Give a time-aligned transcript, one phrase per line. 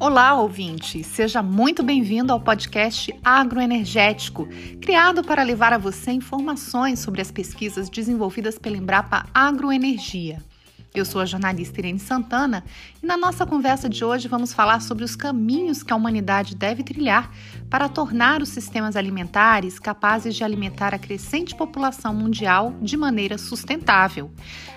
[0.00, 1.04] Olá, ouvinte!
[1.04, 4.48] Seja muito bem-vindo ao podcast Agroenergético,
[4.80, 10.42] criado para levar a você informações sobre as pesquisas desenvolvidas pela Embrapa Agroenergia.
[10.92, 12.64] Eu sou a jornalista Irene Santana
[13.00, 16.82] e na nossa conversa de hoje vamos falar sobre os caminhos que a humanidade deve
[16.82, 17.30] trilhar
[17.70, 24.30] para tornar os sistemas alimentares capazes de alimentar a crescente população mundial de maneira sustentável.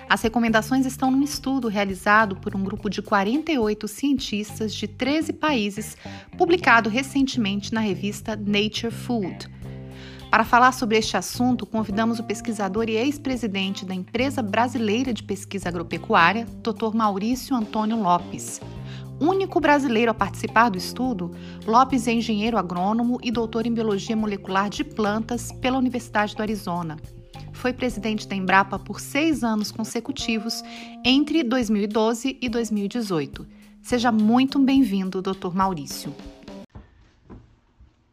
[0.08, 5.96] As recomendações estão num estudo realizado por um grupo de 48 cientistas de 13 países,
[6.38, 9.48] publicado recentemente na revista Nature Food.
[10.30, 15.68] Para falar sobre este assunto, convidamos o pesquisador e ex-presidente da Empresa Brasileira de Pesquisa
[15.68, 16.94] Agropecuária, Dr.
[16.94, 18.60] Maurício Antônio Lopes.
[19.26, 21.30] Único brasileiro a participar do estudo,
[21.66, 26.98] Lopes é engenheiro agrônomo e doutor em biologia molecular de plantas pela Universidade do Arizona.
[27.54, 30.62] Foi presidente da Embrapa por seis anos consecutivos
[31.02, 33.46] entre 2012 e 2018.
[33.80, 35.54] Seja muito bem-vindo, Dr.
[35.54, 36.14] Maurício.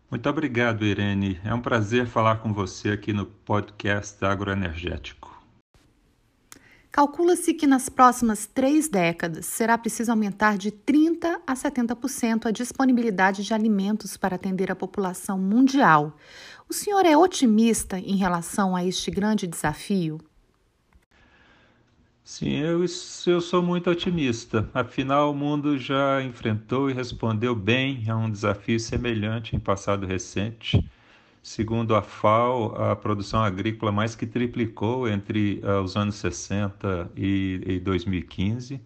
[0.09, 1.41] Muito obrigado, Irene.
[1.43, 5.30] É um prazer falar com você aqui no podcast Agroenergético.
[6.91, 13.45] Calcula-se que nas próximas três décadas será preciso aumentar de 30% a 70% a disponibilidade
[13.45, 16.17] de alimentos para atender a população mundial.
[16.67, 20.19] O senhor é otimista em relação a este grande desafio?
[22.25, 22.85] Sim, eu,
[23.27, 24.69] eu sou muito otimista.
[24.73, 30.85] Afinal, o mundo já enfrentou e respondeu bem a um desafio semelhante em passado recente.
[31.43, 37.61] Segundo a FAO, a produção agrícola mais que triplicou entre uh, os anos 60 e,
[37.65, 38.79] e 2015.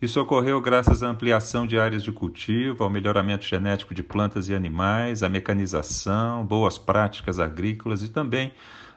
[0.00, 4.54] Isso ocorreu graças à ampliação de áreas de cultivo, ao melhoramento genético de plantas e
[4.54, 8.52] animais, à mecanização, boas práticas agrícolas e também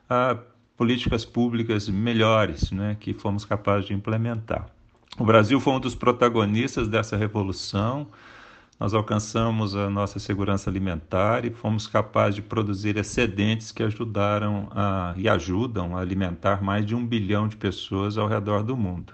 [0.10, 0.38] a
[0.78, 4.66] políticas públicas melhores né, que fomos capazes de implementar.
[5.18, 8.08] O Brasil foi um dos protagonistas dessa revolução.
[8.80, 15.14] Nós alcançamos a nossa segurança alimentar e fomos capazes de produzir excedentes que ajudaram a,
[15.18, 19.14] e ajudam a alimentar mais de um bilhão de pessoas ao redor do mundo.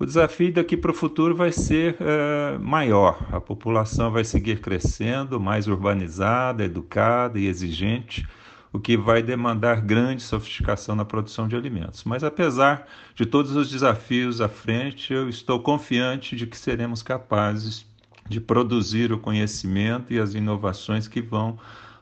[0.00, 3.24] O desafio daqui para o futuro vai ser é, maior.
[3.30, 8.26] A população vai seguir crescendo, mais urbanizada, educada e exigente
[8.72, 12.02] o que vai demandar grande sofisticação na produção de alimentos.
[12.02, 17.91] Mas apesar de todos os desafios à frente, eu estou confiante de que seremos capazes
[18.32, 21.58] de produzir o conhecimento e as inovações que vão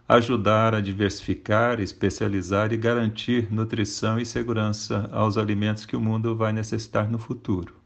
[0.09, 6.53] ajudar a diversificar, especializar e garantir nutrição e segurança aos alimentos que o mundo vai
[6.53, 7.81] necessitar no futuro.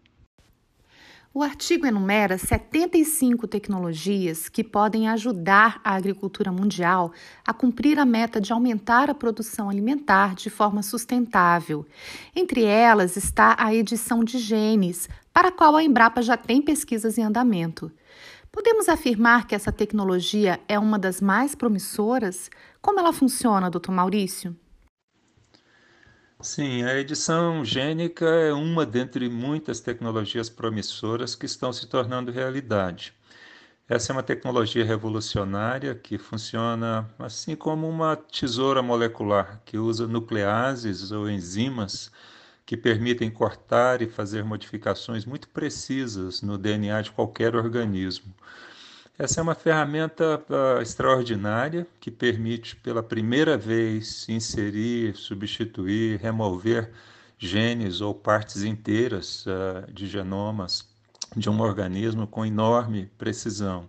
[1.36, 7.12] O artigo enumera 75 tecnologias que podem ajudar a agricultura mundial
[7.44, 11.84] a cumprir a meta de aumentar a produção alimentar de forma sustentável.
[12.36, 17.18] Entre elas está a edição de genes, para a qual a Embrapa já tem pesquisas
[17.18, 17.90] em andamento.
[18.52, 22.48] Podemos afirmar que essa tecnologia é uma das mais promissoras?
[22.80, 24.56] Como ela funciona, doutor Maurício?
[26.40, 33.12] Sim, a edição gênica é uma dentre muitas tecnologias promissoras que estão se tornando realidade.
[33.88, 41.10] Essa é uma tecnologia revolucionária que funciona assim como uma tesoura molecular, que usa nucleases
[41.10, 42.12] ou enzimas
[42.66, 48.34] que permitem cortar e fazer modificações muito precisas no DNA de qualquer organismo.
[49.16, 56.90] Essa é uma ferramenta uh, extraordinária que permite pela primeira vez inserir, substituir, remover
[57.38, 60.88] genes ou partes inteiras uh, de genomas
[61.36, 63.88] de um organismo com enorme precisão.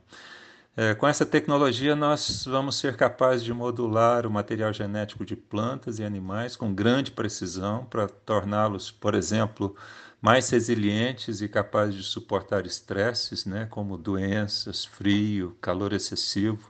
[0.77, 5.99] É, com essa tecnologia, nós vamos ser capazes de modular o material genético de plantas
[5.99, 9.73] e animais com grande precisão para torná-los, por exemplo,
[10.21, 16.69] mais resilientes e capazes de suportar estresses, né, como doenças, frio, calor excessivo.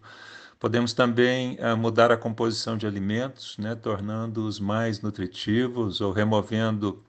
[0.59, 7.03] Podemos também uh, mudar a composição de alimentos, né, tornando-os mais nutritivos ou removendo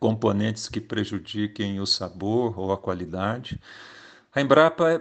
[0.00, 3.60] componentes que prejudiquem o sabor ou a qualidade.
[4.38, 4.94] A Embrapa é,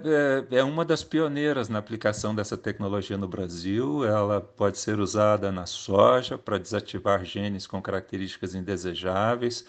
[0.52, 4.04] é, é, uma das pioneiras na aplicação dessa tecnologia no Brasil.
[4.04, 9.64] Ela pode ser usada na soja para desativar genes com características indesejáveis,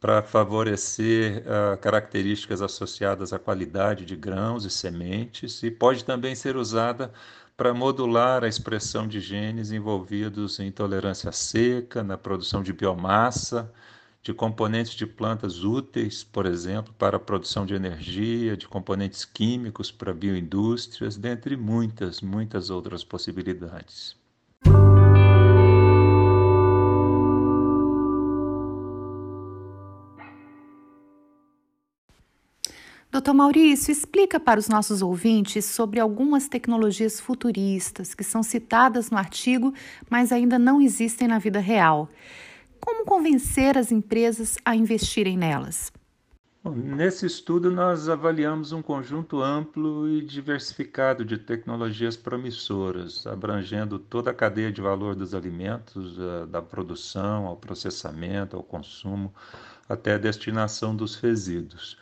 [0.00, 6.56] para favorecer uh, características associadas à qualidade de grãos e sementes, e pode também ser
[6.56, 7.12] usada
[7.58, 13.70] para modular a expressão de genes envolvidos em intolerância seca, na produção de biomassa,
[14.22, 19.90] de componentes de plantas úteis, por exemplo, para a produção de energia, de componentes químicos
[19.90, 24.18] para bioindústrias, dentre muitas, muitas outras possibilidades.
[33.10, 39.18] Doutor Maurício, explica para os nossos ouvintes sobre algumas tecnologias futuristas que são citadas no
[39.18, 39.74] artigo,
[40.08, 42.08] mas ainda não existem na vida real.
[42.90, 45.92] Como convencer as empresas a investirem nelas?
[46.60, 54.32] Bom, nesse estudo, nós avaliamos um conjunto amplo e diversificado de tecnologias promissoras, abrangendo toda
[54.32, 59.32] a cadeia de valor dos alimentos, eh, da produção ao processamento, ao consumo,
[59.88, 61.96] até a destinação dos resíduos.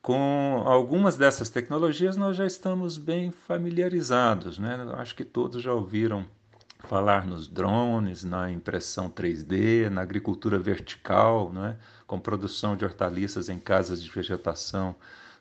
[0.00, 4.78] Com algumas dessas tecnologias nós já estamos bem familiarizados, né?
[4.94, 6.24] Acho que todos já ouviram
[6.84, 11.76] falar nos drones, na impressão 3D, na agricultura vertical, né?
[12.06, 14.94] com produção de hortaliças em casas de vegetação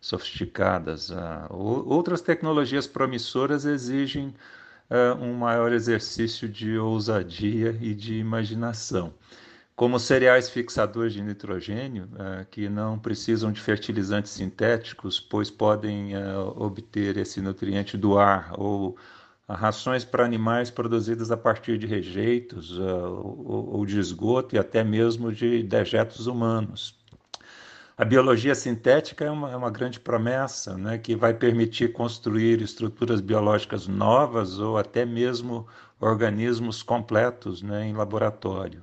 [0.03, 1.09] sofisticadas.
[1.09, 4.35] Uh, outras tecnologias promissoras exigem
[4.89, 9.13] uh, um maior exercício de ousadia e de imaginação
[9.75, 16.11] como cereais fixadores de nitrogênio, uh, que não precisam de fertilizantes sintéticos, pois podem
[16.55, 18.95] obter esse nutriente do ar, ou
[19.47, 25.31] rações para animais produzidas a partir de rejeitos ou, ou de esgoto e até mesmo
[25.31, 26.97] de dejetos humanos.
[27.95, 33.21] A biologia sintética é uma, é uma, grande promessa, né, que vai permitir construir estruturas
[33.21, 35.67] biológicas novas ou até mesmo
[35.99, 38.81] organismos completos né, em laboratório.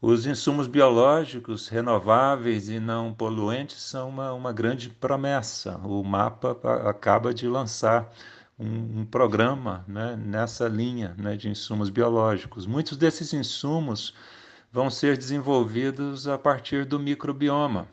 [0.00, 5.76] Os insumos biológicos renováveis e não poluentes são uma, uma grande promessa.
[5.78, 6.52] O MAPA
[6.88, 8.12] acaba de lançar
[8.58, 12.66] um, um programa né, nessa linha né, de insumos biológicos.
[12.66, 14.14] Muitos desses insumos
[14.72, 17.88] vão ser desenvolvidos a partir do microbioma,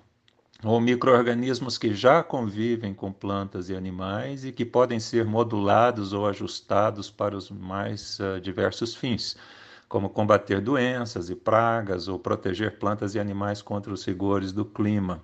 [0.63, 6.27] ou microorganismos que já convivem com plantas e animais e que podem ser modulados ou
[6.27, 9.38] ajustados para os mais uh, diversos fins
[9.88, 15.21] como combater doenças e pragas ou proteger plantas e animais contra os rigores do clima.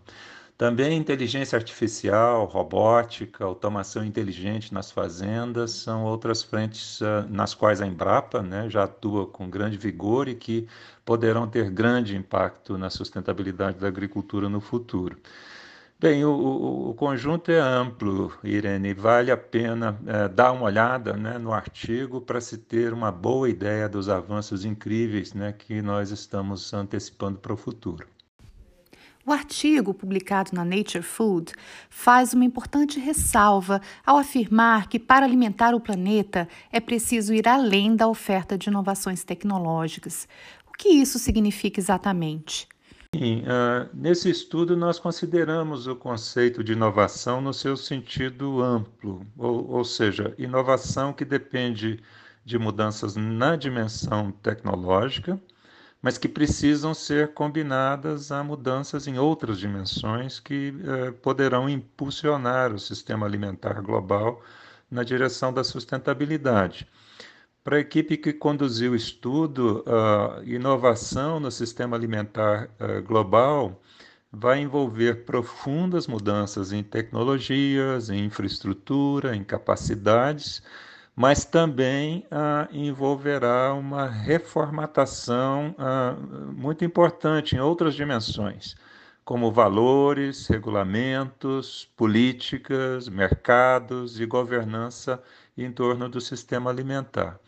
[0.62, 7.88] Também inteligência artificial, robótica, automação inteligente nas fazendas são outras frentes uh, nas quais a
[7.88, 10.68] Embrapa né, já atua com grande vigor e que
[11.04, 15.18] poderão ter grande impacto na sustentabilidade da agricultura no futuro.
[16.00, 21.14] Bem, o, o, o, conjunto é amplo, Irene, vale a pena é, dar uma olhada
[21.14, 26.12] né, no artigo para se ter uma boa ideia dos avanços incríveis né, que nós
[26.12, 28.06] estamos antecipando para o futuro.
[29.26, 31.54] O artigo, publicado na Nature Food,
[31.90, 37.96] faz uma importante ressalva ao afirmar que, para alimentar o planeta, é preciso ir além
[37.96, 40.28] da oferta de inovações tecnológicas.
[40.68, 42.68] O que isso significa exatamente?
[43.14, 49.70] Sim, uh, nesse estudo nós consideramos o conceito de inovação no seu sentido amplo, ou,
[49.70, 52.00] ou seja, inovação que depende
[52.44, 55.40] de mudanças na dimensão tecnológica,
[56.02, 62.80] mas que precisam ser combinadas a mudanças em outras dimensões que uh, poderão impulsionar o
[62.80, 64.42] sistema alimentar global
[64.90, 66.88] na direção da sustentabilidade.
[67.64, 73.80] Para a equipe que conduziu o estudo, a inovação no sistema alimentar eh, global
[74.32, 80.64] vai envolver profundas mudanças em tecnologias, em infraestrutura, em capacidades,
[81.16, 86.16] mas também ah, envolverá uma reformatação ah,
[86.54, 88.76] muito importante em outras dimensões,
[89.24, 95.22] como valores, regulamentos, políticas, mercados e governança
[95.58, 97.40] em torno do sistema alimentar.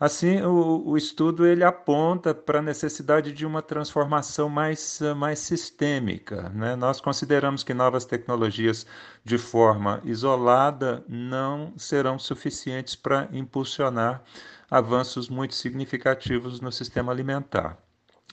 [0.00, 6.48] Assim, o, o estudo ele aponta para a necessidade de uma transformação mais, mais sistêmica.
[6.48, 6.74] Né?
[6.74, 8.86] Nós consideramos que novas tecnologias
[9.22, 14.22] de forma isolada não serão suficientes para impulsionar
[14.70, 17.76] avanços muito significativos no sistema alimentar.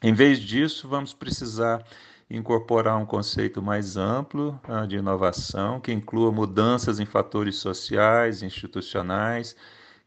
[0.02, 1.84] Em vez disso, vamos precisar
[2.30, 9.54] incorporar um conceito mais amplo uh, de inovação, que inclua mudanças em fatores sociais, institucionais,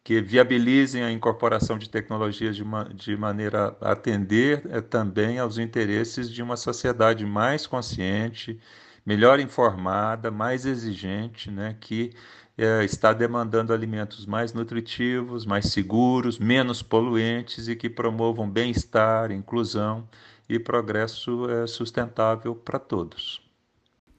[0.02, 5.58] que viabilizem a incorporação de tecnologias de, uma, de maneira a atender uh, também aos
[5.58, 8.58] interesses de uma sociedade mais consciente,
[9.04, 12.12] melhor informada, mais exigente, né, que
[12.58, 20.08] uh, está demandando alimentos mais nutritivos, mais seguros, menos poluentes e que promovam bem-estar, inclusão
[20.48, 23.49] e progresso é, sustentável para todos.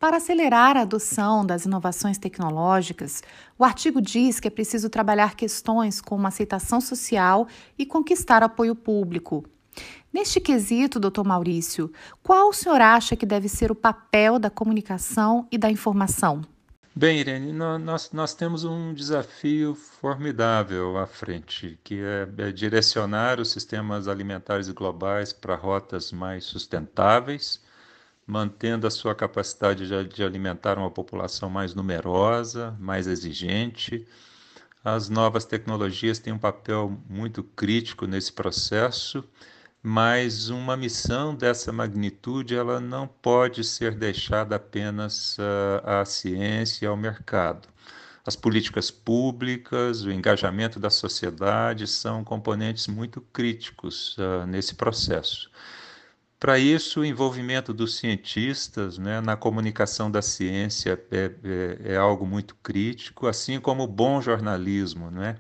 [0.01, 3.21] Para acelerar a adoção das inovações tecnológicas,
[3.55, 9.45] o artigo diz que é preciso trabalhar questões como aceitação social e conquistar apoio público.
[10.11, 11.93] Neste quesito, doutor Maurício,
[12.23, 16.41] qual o senhor acha que deve ser o papel da comunicação e da informação?
[16.95, 23.51] Bem, Irene, nós, nós temos um desafio formidável à frente, que é, é direcionar os
[23.51, 27.61] sistemas alimentares globais para rotas mais sustentáveis,
[28.31, 34.07] mantendo a sua capacidade de, de alimentar uma população mais numerosa, mais exigente.
[34.85, 39.21] As novas tecnologias têm um papel muito crítico nesse processo,
[39.83, 46.87] mas uma missão dessa magnitude ela não pode ser deixada apenas uh, à ciência e
[46.87, 47.67] ao mercado.
[48.25, 55.51] As políticas públicas, o engajamento da sociedade são componentes muito críticos uh, nesse processo.
[56.41, 62.25] Para isso, o envolvimento dos cientistas né, na comunicação da ciência é, é, é, algo
[62.25, 65.37] muito crítico, assim como o bom jornalismo, né,